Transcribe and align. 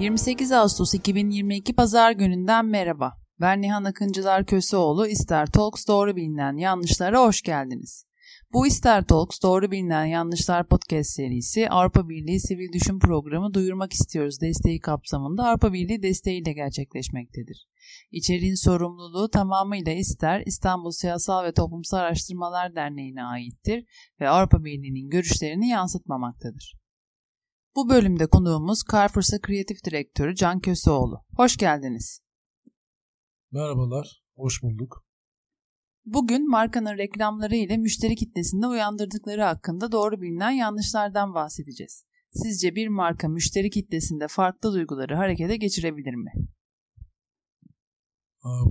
28 0.00 0.52
Ağustos 0.52 0.94
2022 0.94 1.72
Pazar 1.72 2.12
gününden 2.12 2.66
merhaba. 2.66 3.12
Ben 3.40 3.62
Nihan 3.62 3.84
Akıncılar 3.84 4.46
Köseoğlu, 4.46 5.06
İster 5.06 5.46
Talks 5.46 5.86
doğru 5.86 6.16
bilinen 6.16 6.56
yanlışlara 6.56 7.22
hoş 7.22 7.42
geldiniz. 7.42 8.06
Bu 8.52 8.66
İster 8.66 9.04
Talks 9.04 9.42
Doğru 9.42 9.70
Bilinen 9.70 10.04
Yanlışlar 10.04 10.68
podcast 10.68 11.10
serisi 11.10 11.68
Avrupa 11.68 12.08
Birliği 12.08 12.40
Sivil 12.40 12.72
Düşün 12.72 12.98
Programı 12.98 13.54
Duyurmak 13.54 13.92
İstiyoruz 13.92 14.40
desteği 14.40 14.80
kapsamında 14.80 15.48
Avrupa 15.48 15.72
Birliği 15.72 16.02
desteğiyle 16.02 16.52
gerçekleşmektedir. 16.52 17.66
İçeriğin 18.10 18.54
sorumluluğu 18.54 19.30
tamamıyla 19.30 19.92
İster 19.92 20.42
İstanbul 20.46 20.90
Siyasal 20.90 21.44
ve 21.44 21.52
Toplumsal 21.52 21.98
Araştırmalar 21.98 22.74
Derneği'ne 22.74 23.24
aittir 23.24 23.84
ve 24.20 24.28
Avrupa 24.28 24.64
Birliği'nin 24.64 25.10
görüşlerini 25.10 25.68
yansıtmamaktadır. 25.68 26.79
Bu 27.76 27.88
bölümde 27.88 28.26
konuğumuz 28.26 28.82
Carrefour'sa 28.92 29.40
Kreatif 29.40 29.84
Direktörü 29.84 30.34
Can 30.34 30.60
Köseoğlu. 30.60 31.24
Hoş 31.36 31.56
geldiniz. 31.56 32.20
Merhabalar, 33.52 34.22
hoş 34.36 34.62
bulduk. 34.62 35.04
Bugün 36.04 36.50
markanın 36.50 36.98
reklamları 36.98 37.56
ile 37.56 37.76
müşteri 37.76 38.14
kitlesinde 38.14 38.66
uyandırdıkları 38.66 39.42
hakkında 39.42 39.92
doğru 39.92 40.20
bilinen 40.20 40.50
yanlışlardan 40.50 41.34
bahsedeceğiz. 41.34 42.04
Sizce 42.32 42.74
bir 42.74 42.88
marka 42.88 43.28
müşteri 43.28 43.70
kitlesinde 43.70 44.28
farklı 44.28 44.72
duyguları 44.72 45.14
harekete 45.14 45.56
geçirebilir 45.56 46.14
mi? 46.14 46.32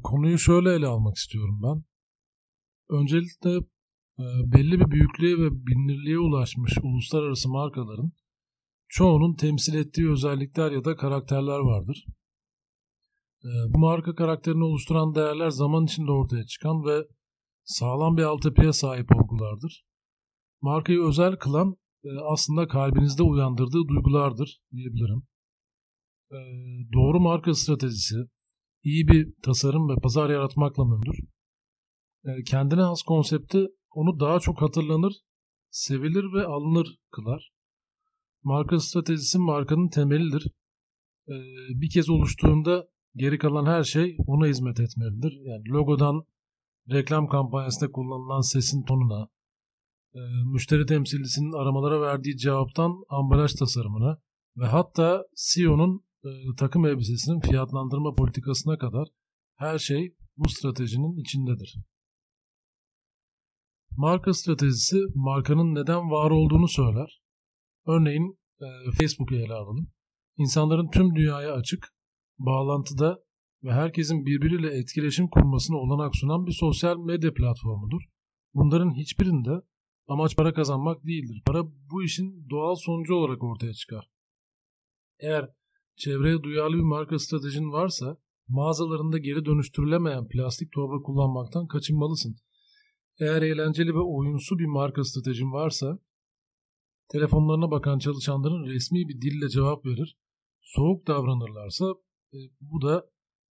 Konuyu 0.03 0.37
şöyle 0.37 0.73
ele 0.73 0.87
almak 0.87 1.15
istiyorum 1.15 1.61
ben. 1.63 1.83
Öncelikle 2.97 3.49
e, 4.19 4.25
belli 4.45 4.79
bir 4.79 4.91
büyüklüğe 4.91 5.37
ve 5.37 5.51
bilinirliğe 5.51 6.19
ulaşmış 6.19 6.77
uluslararası 6.83 7.49
markaların 7.49 8.11
çoğunun 8.89 9.35
temsil 9.35 9.73
ettiği 9.73 10.11
özellikler 10.11 10.71
ya 10.71 10.85
da 10.85 10.95
karakterler 10.95 11.59
vardır. 11.59 12.05
E, 13.43 13.49
bu 13.73 13.79
marka 13.79 14.15
karakterini 14.15 14.63
oluşturan 14.63 15.15
değerler 15.15 15.49
zaman 15.49 15.85
içinde 15.85 16.11
ortaya 16.11 16.45
çıkan 16.45 16.85
ve 16.85 17.07
sağlam 17.63 18.17
bir 18.17 18.23
altyapıya 18.23 18.73
sahip 18.73 19.15
olgulardır. 19.15 19.85
Markayı 20.61 21.01
özel 21.01 21.35
kılan 21.35 21.75
e, 22.03 22.09
aslında 22.33 22.67
kalbinizde 22.67 23.23
uyandırdığı 23.23 23.87
duygulardır 23.87 24.59
diyebilirim. 24.71 25.23
E, 26.31 26.37
doğru 26.93 27.19
marka 27.19 27.53
stratejisi, 27.53 28.15
iyi 28.83 29.07
bir 29.07 29.33
tasarım 29.43 29.89
ve 29.89 29.93
pazar 30.03 30.29
yaratmakla 30.29 30.85
mümkündür. 30.85 31.19
E, 32.25 32.43
kendine 32.43 32.81
has 32.81 33.01
konsepti 33.01 33.67
onu 33.91 34.19
daha 34.19 34.39
çok 34.39 34.61
hatırlanır, 34.61 35.13
sevilir 35.69 36.33
ve 36.33 36.45
alınır 36.45 36.97
kılar. 37.11 37.51
Marka 38.43 38.79
stratejisi 38.79 39.39
markanın 39.39 39.89
temelidir. 39.89 40.47
Bir 41.69 41.89
kez 41.89 42.09
oluştuğunda 42.09 42.87
geri 43.15 43.37
kalan 43.37 43.65
her 43.65 43.83
şey 43.83 44.17
ona 44.27 44.47
hizmet 44.47 44.79
etmelidir. 44.79 45.39
Yani 45.45 45.69
logodan 45.69 46.25
reklam 46.91 47.27
kampanyasında 47.27 47.91
kullanılan 47.91 48.41
sesin 48.41 48.83
tonuna, 48.83 49.29
e, 50.13 50.19
müşteri 50.53 50.85
temsilcisinin 50.85 51.61
aramalara 51.61 52.01
verdiği 52.01 52.37
cevaptan 52.37 53.03
ambalaj 53.09 53.53
tasarımına 53.53 54.17
ve 54.57 54.65
hatta 54.65 55.25
CEO'nun 55.35 56.05
e, 56.23 56.29
takım 56.57 56.85
elbisesinin 56.85 57.39
fiyatlandırma 57.39 58.13
politikasına 58.13 58.77
kadar 58.77 59.07
her 59.55 59.79
şey 59.79 60.15
bu 60.37 60.49
stratejinin 60.49 61.17
içindedir. 61.17 61.75
Marka 63.91 64.33
stratejisi 64.33 64.97
markanın 65.15 65.75
neden 65.75 66.11
var 66.11 66.31
olduğunu 66.31 66.67
söyler. 66.67 67.21
Örneğin 67.89 68.39
e, 68.61 68.67
Facebook'u 68.91 69.35
ele 69.35 69.53
alalım. 69.53 69.91
İnsanların 70.37 70.89
tüm 70.89 71.15
dünyaya 71.15 71.53
açık, 71.53 71.87
bağlantıda 72.39 73.19
ve 73.63 73.71
herkesin 73.71 74.25
birbiriyle 74.25 74.77
etkileşim 74.77 75.27
kurmasına 75.27 75.77
olanak 75.77 76.15
sunan 76.15 76.45
bir 76.47 76.51
sosyal 76.51 76.97
medya 76.97 77.33
platformudur. 77.33 78.01
Bunların 78.53 78.95
hiçbirinde 78.95 79.49
amaç 80.07 80.35
para 80.35 80.53
kazanmak 80.53 81.05
değildir. 81.05 81.41
Para 81.45 81.63
bu 81.91 82.03
işin 82.03 82.49
doğal 82.49 82.75
sonucu 82.75 83.15
olarak 83.15 83.43
ortaya 83.43 83.73
çıkar. 83.73 84.09
Eğer 85.19 85.49
çevreye 85.95 86.43
duyarlı 86.43 86.77
bir 86.77 86.81
marka 86.81 87.19
stratejin 87.19 87.71
varsa 87.71 88.17
mağazalarında 88.47 89.17
geri 89.17 89.45
dönüştürülemeyen 89.45 90.27
plastik 90.27 90.71
torba 90.71 91.01
kullanmaktan 91.03 91.67
kaçınmalısın. 91.67 92.35
Eğer 93.19 93.41
eğlenceli 93.41 93.93
ve 93.93 93.99
oyunsu 93.99 94.59
bir 94.59 94.65
marka 94.65 95.03
stratejin 95.03 95.51
varsa 95.51 95.99
telefonlarına 97.11 97.71
bakan 97.71 97.99
çalışanların 97.99 98.65
resmi 98.65 99.07
bir 99.07 99.21
dille 99.21 99.49
cevap 99.49 99.85
verir. 99.85 100.17
Soğuk 100.61 101.07
davranırlarsa 101.07 101.85
e, 102.33 102.37
bu 102.61 102.81
da 102.81 103.09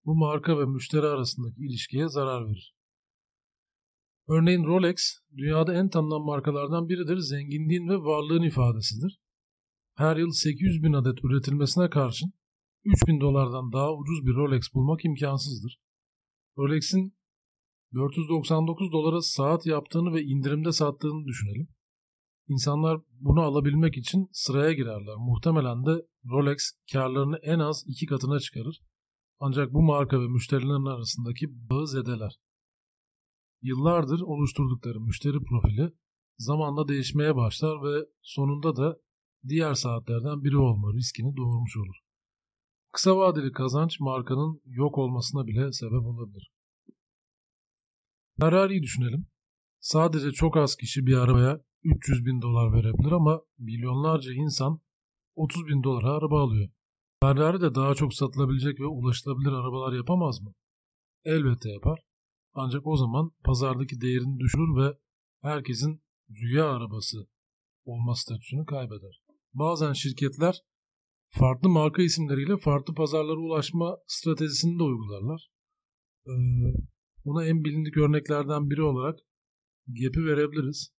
bu 0.05 0.15
marka 0.15 0.59
ve 0.59 0.65
müşteri 0.65 1.07
arasındaki 1.07 1.61
ilişkiye 1.61 2.09
zarar 2.09 2.47
verir. 2.47 2.75
Örneğin 4.29 4.65
Rolex, 4.65 4.97
dünyada 5.37 5.75
en 5.75 5.89
tanınan 5.89 6.23
markalardan 6.23 6.89
biridir, 6.89 7.19
zenginliğin 7.19 7.89
ve 7.89 7.97
varlığın 7.97 8.43
ifadesidir. 8.43 9.21
Her 9.95 10.17
yıl 10.17 10.31
800 10.31 10.83
bin 10.83 10.93
adet 10.93 11.25
üretilmesine 11.25 11.91
karşın 11.91 12.33
3000 12.85 13.21
dolardan 13.21 13.73
daha 13.73 13.95
ucuz 13.95 14.27
bir 14.27 14.35
Rolex 14.35 14.75
bulmak 14.75 15.05
imkansızdır. 15.05 15.79
Rolex'in 16.59 17.17
499 17.95 18.93
dolara 18.93 19.23
saat 19.23 19.67
yaptığını 19.67 20.15
ve 20.15 20.23
indirimde 20.23 20.73
sattığını 20.73 21.27
düşünelim. 21.27 21.69
İnsanlar 22.49 23.01
bunu 23.21 23.41
alabilmek 23.41 23.97
için 23.97 24.29
sıraya 24.33 24.73
girerler. 24.73 25.17
Muhtemelen 25.17 25.87
de 25.87 26.07
Rolex 26.25 26.59
karlarını 26.93 27.37
en 27.43 27.59
az 27.59 27.85
iki 27.87 28.07
katına 28.07 28.41
çıkarır 28.41 28.81
ancak 29.39 29.73
bu 29.73 29.83
marka 29.83 30.21
ve 30.21 30.29
müşterilerin 30.29 30.87
arasındaki 30.87 31.47
bağı 31.71 31.87
zedeler. 31.87 32.37
Yıllardır 33.63 34.21
oluşturdukları 34.21 35.01
müşteri 35.01 35.39
profili 35.45 35.93
zamanla 36.39 36.89
değişmeye 36.89 37.37
başlar 37.37 37.83
ve 37.83 38.07
sonunda 38.23 38.77
da 38.77 38.99
diğer 39.49 39.75
saatlerden 39.75 40.45
biri 40.45 40.57
olma 40.57 40.93
riskini 40.93 41.37
doğurmuş 41.37 41.77
olur. 41.77 41.97
Kısa 42.93 43.17
vadeli 43.17 43.53
kazanç 43.53 44.01
markanın 44.01 44.61
yok 44.65 44.99
olmasına 44.99 45.47
bile 45.47 45.73
sebep 45.73 46.07
olabilir. 46.07 46.53
Ferrari'yi 48.41 48.83
düşünelim. 48.83 49.27
Sadece 49.81 50.33
çok 50.33 50.57
az 50.57 50.77
kişi 50.77 51.07
bir 51.07 51.17
arabaya 51.17 51.61
300 51.85 52.27
bin 52.27 52.43
dolar 52.43 52.73
verebilir 52.73 53.13
ama 53.13 53.43
milyonlarca 53.59 54.33
insan 54.33 54.81
30 55.35 55.67
bin 55.67 55.83
dolara 55.83 56.13
araba 56.13 56.43
alıyor. 56.43 56.69
Ferrari 57.23 57.61
de 57.61 57.75
daha 57.75 57.95
çok 57.95 58.15
satılabilecek 58.15 58.81
ve 58.81 58.87
ulaşılabilir 58.87 59.53
arabalar 59.53 59.93
yapamaz 59.93 60.41
mı? 60.41 60.55
Elbette 61.25 61.71
yapar. 61.71 62.01
Ancak 62.55 62.87
o 62.87 62.97
zaman 62.97 63.33
pazardaki 63.45 64.01
değerini 64.01 64.39
düşürür 64.39 64.77
ve 64.77 64.99
herkesin 65.43 66.03
rüya 66.31 66.71
arabası 66.71 67.27
olma 67.85 68.15
statüsünü 68.15 68.67
kaybeder. 68.67 69.23
Bazen 69.55 69.93
şirketler 69.93 70.61
farklı 71.29 71.69
marka 71.69 72.03
isimleriyle 72.03 72.57
farklı 72.57 72.95
pazarlara 72.95 73.39
ulaşma 73.39 73.99
stratejisini 74.07 74.79
de 74.79 74.83
uygularlar. 74.83 75.49
Ee, 76.27 76.33
buna 77.25 77.47
en 77.47 77.65
bilindik 77.65 77.97
örneklerden 77.97 78.71
biri 78.71 78.83
olarak 78.83 79.19
Gap'i 79.87 80.25
verebiliriz. 80.25 80.94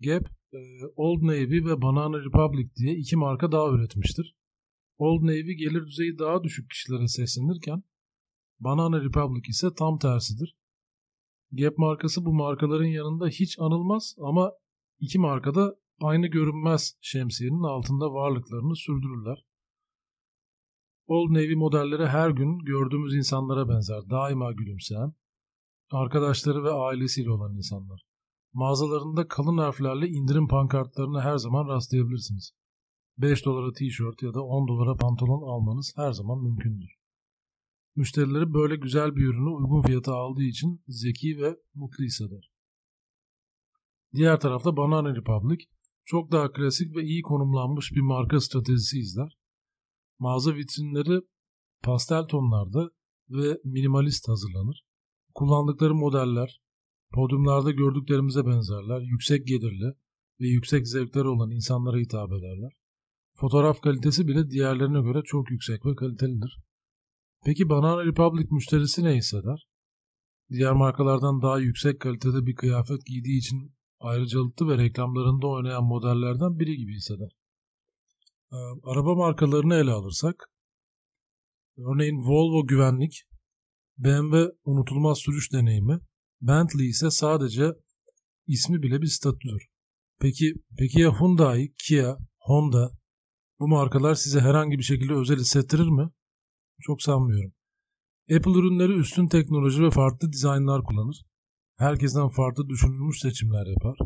Gap, 0.00 0.24
e, 0.52 0.58
Old 0.96 1.22
Navy 1.22 1.64
ve 1.64 1.82
Banana 1.82 2.24
Republic 2.24 2.74
diye 2.76 2.94
iki 2.94 3.16
marka 3.16 3.52
daha 3.52 3.70
üretmiştir. 3.70 4.36
Old 4.98 5.22
Navy 5.22 5.52
gelir 5.52 5.86
düzeyi 5.86 6.18
daha 6.18 6.44
düşük 6.44 6.70
kişilere 6.70 7.08
seslenirken 7.08 7.82
Banana 8.60 9.04
Republic 9.04 9.48
ise 9.48 9.68
tam 9.78 9.98
tersidir. 9.98 10.56
Gap 11.52 11.78
markası 11.78 12.24
bu 12.24 12.32
markaların 12.32 12.84
yanında 12.84 13.28
hiç 13.28 13.58
anılmaz 13.58 14.16
ama 14.20 14.52
iki 15.00 15.18
markada 15.18 15.76
aynı 16.00 16.26
görünmez 16.26 16.98
şemsiyenin 17.00 17.62
altında 17.62 18.12
varlıklarını 18.12 18.76
sürdürürler. 18.76 19.44
Old 21.06 21.34
Navy 21.34 21.54
modelleri 21.54 22.06
her 22.06 22.30
gün 22.30 22.58
gördüğümüz 22.58 23.14
insanlara 23.14 23.68
benzer, 23.68 24.10
daima 24.10 24.52
gülümseyen, 24.52 25.12
arkadaşları 25.90 26.64
ve 26.64 26.70
ailesiyle 26.70 27.30
olan 27.30 27.56
insanlar. 27.56 28.07
Mağazalarında 28.52 29.28
kalın 29.28 29.58
harflerle 29.58 30.08
indirim 30.08 30.48
pankartlarına 30.48 31.20
her 31.20 31.36
zaman 31.36 31.68
rastlayabilirsiniz. 31.68 32.52
5 33.18 33.44
dolara 33.44 33.72
tişört 33.72 34.22
ya 34.22 34.34
da 34.34 34.42
10 34.42 34.68
dolara 34.68 34.96
pantolon 34.96 35.42
almanız 35.52 35.92
her 35.96 36.12
zaman 36.12 36.42
mümkündür. 36.42 36.98
Müşterileri 37.96 38.54
böyle 38.54 38.76
güzel 38.76 39.16
bir 39.16 39.24
ürünü 39.24 39.48
uygun 39.48 39.82
fiyata 39.82 40.14
aldığı 40.14 40.42
için 40.42 40.82
zeki 40.88 41.38
ve 41.38 41.56
mutlu 41.74 42.04
hisseder. 42.04 42.50
Diğer 44.14 44.40
tarafta 44.40 44.76
Banana 44.76 45.16
Republic 45.16 45.64
çok 46.04 46.32
daha 46.32 46.52
klasik 46.52 46.96
ve 46.96 47.02
iyi 47.02 47.22
konumlanmış 47.22 47.92
bir 47.92 48.00
marka 48.00 48.40
stratejisi 48.40 48.98
izler. 48.98 49.38
Mağaza 50.18 50.54
vitrinleri 50.54 51.20
pastel 51.82 52.22
tonlarda 52.22 52.90
ve 53.30 53.58
minimalist 53.64 54.28
hazırlanır. 54.28 54.84
Kullandıkları 55.34 55.94
modeller 55.94 56.60
podyumlarda 57.12 57.70
gördüklerimize 57.70 58.46
benzerler. 58.46 59.00
Yüksek 59.00 59.46
gelirli 59.46 59.94
ve 60.40 60.46
yüksek 60.46 60.88
zevkleri 60.88 61.28
olan 61.28 61.50
insanlara 61.50 61.96
hitap 61.96 62.32
ederler. 62.32 62.72
Fotoğraf 63.34 63.80
kalitesi 63.80 64.28
bile 64.28 64.50
diğerlerine 64.50 65.00
göre 65.00 65.22
çok 65.24 65.50
yüksek 65.50 65.86
ve 65.86 65.94
kalitelidir. 65.94 66.58
Peki 67.44 67.68
Banana 67.68 68.04
Republic 68.04 68.46
müşterisi 68.50 69.04
ne 69.04 69.16
hisseder? 69.16 69.68
Diğer 70.50 70.72
markalardan 70.72 71.42
daha 71.42 71.58
yüksek 71.58 72.00
kalitede 72.00 72.46
bir 72.46 72.54
kıyafet 72.54 73.06
giydiği 73.06 73.38
için 73.38 73.74
ayrıcalıklı 74.00 74.68
ve 74.68 74.78
reklamlarında 74.78 75.46
oynayan 75.46 75.84
modellerden 75.84 76.58
biri 76.58 76.76
gibi 76.76 76.94
hisseder. 76.94 77.30
Ee, 78.52 78.56
araba 78.84 79.14
markalarını 79.14 79.74
ele 79.74 79.90
alırsak, 79.90 80.50
örneğin 81.76 82.16
Volvo 82.16 82.66
güvenlik, 82.66 83.22
BMW 83.98 84.52
unutulmaz 84.64 85.18
sürüş 85.18 85.52
deneyimi, 85.52 86.00
Bentley 86.40 86.88
ise 86.88 87.10
sadece 87.10 87.72
ismi 88.46 88.82
bile 88.82 89.02
bir 89.02 89.06
statüdür. 89.06 89.62
Peki, 90.20 90.54
peki 90.78 91.00
ya 91.00 91.20
Hyundai, 91.20 91.74
Kia, 91.78 92.18
Honda 92.38 92.90
bu 93.60 93.68
markalar 93.68 94.14
size 94.14 94.40
herhangi 94.40 94.78
bir 94.78 94.82
şekilde 94.82 95.14
özel 95.14 95.38
hissettirir 95.38 95.88
mi? 95.88 96.10
Çok 96.80 97.02
sanmıyorum. 97.02 97.52
Apple 98.36 98.52
ürünleri 98.52 98.92
üstün 98.92 99.28
teknoloji 99.28 99.82
ve 99.82 99.90
farklı 99.90 100.32
dizaynlar 100.32 100.82
kullanır. 100.82 101.24
Herkesten 101.76 102.28
farklı 102.28 102.68
düşünülmüş 102.68 103.20
seçimler 103.20 103.66
yapar. 103.66 103.98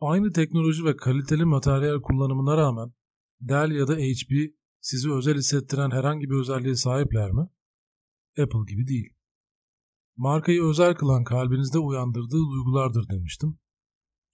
Aynı 0.00 0.32
teknoloji 0.32 0.84
ve 0.84 0.96
kaliteli 0.96 1.44
materyal 1.44 2.00
kullanımına 2.00 2.56
rağmen 2.56 2.92
Dell 3.40 3.70
ya 3.70 3.88
da 3.88 3.94
HP 3.94 4.54
sizi 4.80 5.12
özel 5.12 5.36
hissettiren 5.36 5.90
herhangi 5.90 6.30
bir 6.30 6.40
özelliğe 6.40 6.74
sahipler 6.74 7.30
mi? 7.30 7.48
Apple 8.38 8.64
gibi 8.68 8.86
değil. 8.86 9.14
Markayı 10.20 10.62
özel 10.62 10.94
kılan 10.94 11.24
kalbinizde 11.24 11.78
uyandırdığı 11.78 12.42
duygulardır 12.52 13.08
demiştim. 13.08 13.58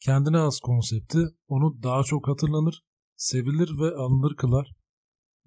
Kendine 0.00 0.38
az 0.38 0.60
konsepti 0.60 1.18
onu 1.48 1.82
daha 1.82 2.02
çok 2.02 2.28
hatırlanır, 2.28 2.82
sevilir 3.16 3.70
ve 3.80 3.96
alınır 3.96 4.36
kılar 4.36 4.72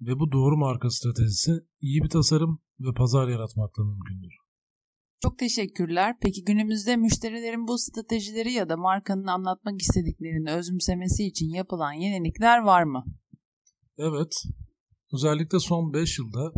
ve 0.00 0.18
bu 0.18 0.32
doğru 0.32 0.56
marka 0.56 0.90
stratejisi 0.90 1.52
iyi 1.80 2.02
bir 2.02 2.08
tasarım 2.08 2.62
ve 2.80 2.94
pazar 2.96 3.28
yaratmakla 3.28 3.84
mümkündür. 3.84 4.32
Çok 5.22 5.38
teşekkürler. 5.38 6.16
Peki 6.22 6.44
günümüzde 6.44 6.96
müşterilerin 6.96 7.68
bu 7.68 7.78
stratejileri 7.78 8.52
ya 8.52 8.68
da 8.68 8.76
markanın 8.76 9.26
anlatmak 9.26 9.80
istediklerini 9.80 10.50
özümsemesi 10.50 11.24
için 11.24 11.48
yapılan 11.48 11.92
yenilikler 11.92 12.58
var 12.58 12.82
mı? 12.82 13.04
Evet. 13.98 14.32
Özellikle 15.12 15.58
son 15.58 15.92
5 15.92 16.18
yılda 16.18 16.52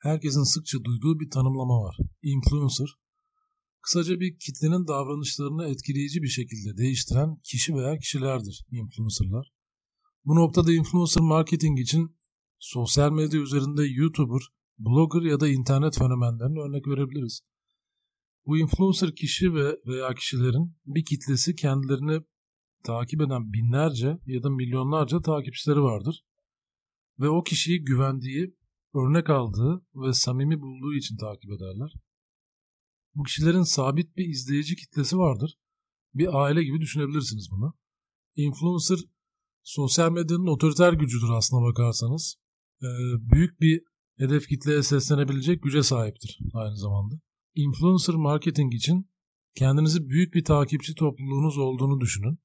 herkesin 0.00 0.42
sıkça 0.42 0.84
duyduğu 0.84 1.20
bir 1.20 1.30
tanımlama 1.30 1.82
var. 1.82 1.96
Influencer. 2.22 2.88
Kısaca 3.82 4.20
bir 4.20 4.38
kitlenin 4.38 4.86
davranışlarını 4.88 5.68
etkileyici 5.68 6.22
bir 6.22 6.28
şekilde 6.28 6.76
değiştiren 6.76 7.36
kişi 7.44 7.74
veya 7.74 7.98
kişilerdir 7.98 8.64
influencerlar. 8.70 9.52
Bu 10.24 10.36
noktada 10.36 10.72
influencer 10.72 11.22
marketing 11.22 11.80
için 11.80 12.16
sosyal 12.58 13.12
medya 13.12 13.40
üzerinde 13.40 13.82
YouTuber, 13.84 14.42
blogger 14.78 15.30
ya 15.30 15.40
da 15.40 15.48
internet 15.48 15.98
fenomenlerine 15.98 16.60
örnek 16.60 16.88
verebiliriz. 16.88 17.40
Bu 18.46 18.58
influencer 18.58 19.14
kişi 19.14 19.54
ve 19.54 19.76
veya 19.86 20.14
kişilerin 20.14 20.76
bir 20.86 21.04
kitlesi 21.04 21.54
kendilerini 21.54 22.22
takip 22.84 23.20
eden 23.20 23.52
binlerce 23.52 24.18
ya 24.26 24.42
da 24.42 24.50
milyonlarca 24.50 25.20
takipçileri 25.20 25.80
vardır. 25.80 26.24
Ve 27.18 27.28
o 27.28 27.42
kişiyi 27.42 27.84
güvendiği, 27.84 28.56
örnek 28.94 29.30
aldığı 29.30 29.86
ve 29.94 30.12
samimi 30.12 30.60
bulduğu 30.60 30.94
için 30.94 31.16
takip 31.16 31.50
ederler. 31.50 31.92
Bu 33.14 33.22
kişilerin 33.22 33.62
sabit 33.62 34.16
bir 34.16 34.28
izleyici 34.28 34.76
kitlesi 34.76 35.18
vardır. 35.18 35.58
Bir 36.14 36.42
aile 36.42 36.64
gibi 36.64 36.80
düşünebilirsiniz 36.80 37.48
bunu. 37.50 37.74
Influencer 38.36 38.98
sosyal 39.62 40.12
medyanın 40.12 40.46
otoriter 40.46 40.92
gücüdür 40.92 41.30
aslına 41.30 41.62
bakarsanız. 41.62 42.36
Ee, 42.82 42.86
büyük 43.32 43.60
bir 43.60 43.82
hedef 44.18 44.48
kitleye 44.48 44.82
seslenebilecek 44.82 45.62
güce 45.62 45.82
sahiptir 45.82 46.38
aynı 46.54 46.76
zamanda. 46.76 47.20
Influencer 47.54 48.14
marketing 48.14 48.74
için 48.74 49.10
kendinizi 49.54 50.08
büyük 50.08 50.34
bir 50.34 50.44
takipçi 50.44 50.94
topluluğunuz 50.94 51.58
olduğunu 51.58 52.00
düşünün. 52.00 52.38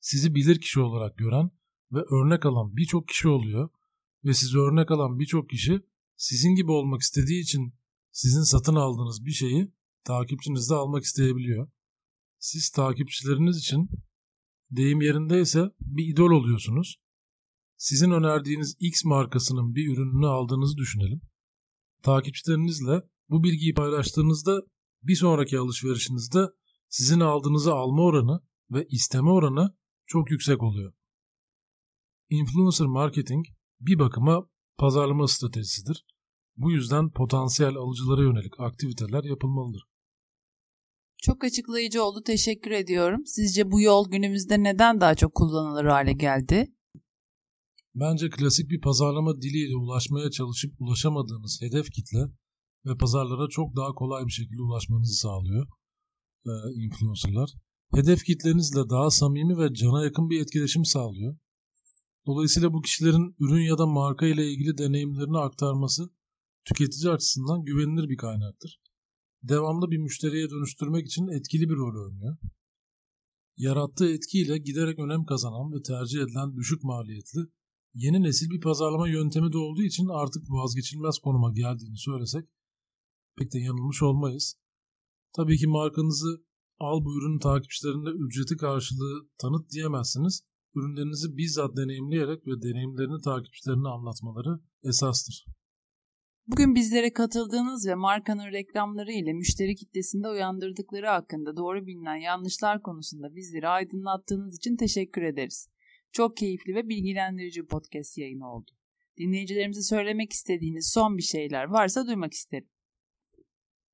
Sizi 0.00 0.34
bilir 0.34 0.60
kişi 0.60 0.80
olarak 0.80 1.18
gören 1.18 1.50
ve 1.92 1.98
örnek 1.98 2.46
alan 2.46 2.76
birçok 2.76 3.08
kişi 3.08 3.28
oluyor 3.28 3.68
ve 4.24 4.34
sizi 4.34 4.58
örnek 4.58 4.90
alan 4.90 5.18
birçok 5.18 5.50
kişi 5.50 5.80
sizin 6.16 6.54
gibi 6.54 6.70
olmak 6.70 7.00
istediği 7.00 7.42
için 7.42 7.74
sizin 8.12 8.42
satın 8.42 8.74
aldığınız 8.74 9.24
bir 9.24 9.30
şeyi 9.30 9.72
takipçinizde 10.04 10.74
almak 10.74 11.04
isteyebiliyor. 11.04 11.68
Siz 12.38 12.70
takipçileriniz 12.70 13.58
için 13.58 13.90
deyim 14.70 15.00
yerindeyse 15.00 15.70
bir 15.80 16.06
idol 16.06 16.30
oluyorsunuz. 16.30 16.96
Sizin 17.76 18.10
önerdiğiniz 18.10 18.76
X 18.80 19.04
markasının 19.04 19.74
bir 19.74 19.92
ürününü 19.92 20.26
aldığınızı 20.26 20.76
düşünelim. 20.76 21.20
Takipçilerinizle 22.02 23.02
bu 23.28 23.44
bilgiyi 23.44 23.74
paylaştığınızda 23.74 24.60
bir 25.02 25.16
sonraki 25.16 25.58
alışverişinizde 25.58 26.46
sizin 26.88 27.20
aldığınızı 27.20 27.72
alma 27.74 28.02
oranı 28.02 28.40
ve 28.70 28.86
isteme 28.90 29.30
oranı 29.30 29.76
çok 30.06 30.30
yüksek 30.30 30.62
oluyor. 30.62 30.92
Influencer 32.30 32.86
marketing 32.86 33.46
bir 33.80 33.98
bakıma 33.98 34.46
pazarlama 34.78 35.28
stratejisidir. 35.28 36.04
Bu 36.56 36.70
yüzden 36.70 37.10
potansiyel 37.10 37.74
alıcılara 37.76 38.22
yönelik 38.22 38.60
aktiviteler 38.60 39.24
yapılmalıdır. 39.24 39.82
Çok 41.22 41.44
açıklayıcı 41.44 42.04
oldu. 42.04 42.22
Teşekkür 42.26 42.70
ediyorum. 42.70 43.26
Sizce 43.26 43.70
bu 43.70 43.80
yol 43.80 44.10
günümüzde 44.10 44.62
neden 44.62 45.00
daha 45.00 45.14
çok 45.14 45.34
kullanılır 45.34 45.84
hale 45.84 46.12
geldi? 46.12 46.66
Bence 47.94 48.30
klasik 48.30 48.70
bir 48.70 48.80
pazarlama 48.80 49.40
diliyle 49.40 49.76
ulaşmaya 49.76 50.30
çalışıp 50.30 50.74
ulaşamadığınız 50.78 51.58
hedef 51.62 51.90
kitle 51.90 52.18
ve 52.86 52.96
pazarlara 52.96 53.48
çok 53.48 53.76
daha 53.76 53.94
kolay 53.94 54.26
bir 54.26 54.32
şekilde 54.32 54.62
ulaşmanızı 54.62 55.14
sağlıyor 55.14 55.66
e, 56.46 56.52
influencerlar. 56.84 57.50
Hedef 57.94 58.24
kitlenizle 58.24 58.90
daha 58.90 59.10
samimi 59.10 59.58
ve 59.58 59.74
cana 59.74 60.04
yakın 60.04 60.30
bir 60.30 60.40
etkileşim 60.40 60.84
sağlıyor. 60.84 61.36
Dolayısıyla 62.26 62.72
bu 62.72 62.80
kişilerin 62.80 63.36
ürün 63.40 63.62
ya 63.62 63.78
da 63.78 63.86
marka 63.86 64.26
ile 64.26 64.52
ilgili 64.52 64.78
deneyimlerini 64.78 65.38
aktarması 65.38 66.10
tüketici 66.64 67.12
açısından 67.12 67.64
güvenilir 67.64 68.08
bir 68.08 68.16
kaynaktır. 68.16 68.80
Devamlı 69.42 69.90
bir 69.90 69.98
müşteriye 69.98 70.50
dönüştürmek 70.50 71.06
için 71.06 71.28
etkili 71.28 71.68
bir 71.68 71.76
rol 71.76 72.04
oynuyor. 72.04 72.36
Yarattığı 73.56 74.12
etkiyle 74.12 74.58
giderek 74.58 74.98
önem 74.98 75.24
kazanan 75.24 75.72
ve 75.72 75.82
tercih 75.82 76.22
edilen 76.22 76.56
düşük 76.56 76.84
maliyetli 76.84 77.40
yeni 77.94 78.22
nesil 78.22 78.50
bir 78.50 78.60
pazarlama 78.60 79.08
yöntemi 79.08 79.52
de 79.52 79.58
olduğu 79.58 79.82
için 79.82 80.08
artık 80.08 80.42
vazgeçilmez 80.50 81.18
konuma 81.18 81.52
geldiğini 81.52 81.98
söylesek 81.98 82.44
pek 83.36 83.52
de 83.52 83.58
yanılmış 83.58 84.02
olmayız. 84.02 84.54
Tabii 85.36 85.56
ki 85.56 85.66
markanızı 85.66 86.44
al 86.78 87.04
bu 87.04 87.18
ürünün 87.18 87.38
takipçilerine 87.38 88.10
ücreti 88.26 88.56
karşılığı 88.56 89.28
tanıt 89.38 89.70
diyemezsiniz. 89.70 90.42
Ürünlerinizi 90.74 91.36
bizzat 91.36 91.76
deneyimleyerek 91.76 92.46
ve 92.46 92.62
deneyimlerini 92.62 93.20
takipçilerine 93.20 93.88
anlatmaları 93.88 94.60
esastır. 94.84 95.46
Bugün 96.46 96.74
bizlere 96.74 97.12
katıldığınız 97.12 97.86
ve 97.86 97.94
markanın 97.94 98.52
reklamları 98.52 99.12
ile 99.12 99.32
müşteri 99.32 99.74
kitlesinde 99.74 100.28
uyandırdıkları 100.28 101.06
hakkında 101.06 101.56
doğru 101.56 101.86
bilinen 101.86 102.16
yanlışlar 102.16 102.82
konusunda 102.82 103.36
bizleri 103.36 103.68
aydınlattığınız 103.68 104.56
için 104.56 104.76
teşekkür 104.76 105.22
ederiz. 105.22 105.68
Çok 106.12 106.36
keyifli 106.36 106.74
ve 106.74 106.88
bilgilendirici 106.88 107.66
podcast 107.66 108.18
yayını 108.18 108.52
oldu. 108.52 108.70
Dinleyicilerimize 109.18 109.82
söylemek 109.82 110.32
istediğiniz 110.32 110.90
son 110.94 111.16
bir 111.16 111.22
şeyler 111.22 111.64
varsa 111.64 112.06
duymak 112.06 112.32
isterim. 112.32 112.68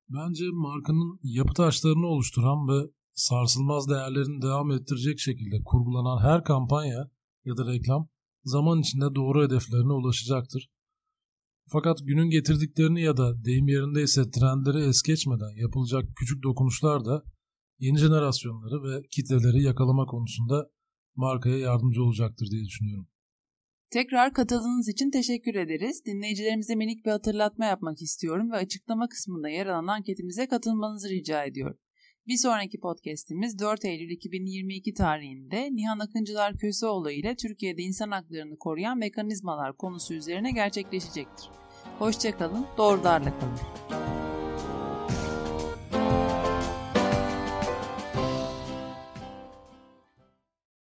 Bence 0.09 0.45
markanın 0.53 1.19
yapı 1.23 1.53
taşlarını 1.53 2.05
oluşturan 2.07 2.67
ve 2.67 2.91
sarsılmaz 3.17 3.89
değerlerini 3.89 4.41
devam 4.41 4.71
ettirecek 4.71 5.19
şekilde 5.19 5.63
kurgulanan 5.65 6.23
her 6.23 6.43
kampanya 6.43 7.09
ya 7.45 7.57
da 7.57 7.71
reklam 7.71 8.09
zaman 8.43 8.79
içinde 8.79 9.15
doğru 9.15 9.43
hedeflerine 9.43 9.93
ulaşacaktır. 9.93 10.69
Fakat 11.71 11.97
günün 12.03 12.29
getirdiklerini 12.29 13.01
ya 13.01 13.17
da 13.17 13.45
deyim 13.45 13.67
yerindeyse 13.67 14.31
trendleri 14.31 14.89
es 14.89 15.01
geçmeden 15.01 15.55
yapılacak 15.55 16.03
küçük 16.19 16.43
dokunuşlar 16.43 17.05
da 17.05 17.23
yeni 17.79 17.97
jenerasyonları 17.97 18.83
ve 18.83 19.07
kitleleri 19.11 19.63
yakalama 19.63 20.05
konusunda 20.05 20.69
markaya 21.15 21.57
yardımcı 21.57 22.03
olacaktır 22.03 22.47
diye 22.51 22.63
düşünüyorum. 22.65 23.07
Tekrar 23.91 24.33
katıldığınız 24.33 24.89
için 24.89 25.11
teşekkür 25.11 25.55
ederiz. 25.55 26.01
Dinleyicilerimize 26.05 26.75
minik 26.75 27.05
bir 27.05 27.11
hatırlatma 27.11 27.65
yapmak 27.65 28.01
istiyorum 28.01 28.51
ve 28.51 28.55
açıklama 28.55 29.07
kısmında 29.07 29.49
yer 29.49 29.67
alan 29.67 29.87
anketimize 29.87 30.47
katılmanızı 30.47 31.09
rica 31.09 31.43
ediyorum. 31.43 31.77
Bir 32.27 32.37
sonraki 32.37 32.79
podcast'imiz 32.79 33.59
4 33.59 33.85
Eylül 33.85 34.09
2022 34.09 34.93
tarihinde 34.93 35.69
Nihan 35.71 35.99
Akıncılar 35.99 36.57
Köseoğlu 36.57 37.11
ile 37.11 37.35
Türkiye'de 37.35 37.81
insan 37.81 38.11
haklarını 38.11 38.57
koruyan 38.57 38.97
mekanizmalar 38.97 39.77
konusu 39.77 40.13
üzerine 40.13 40.51
gerçekleşecektir. 40.51 41.49
Hoşçakalın, 41.99 42.65
doğrularla 42.77 43.39
kalın. 43.39 44.16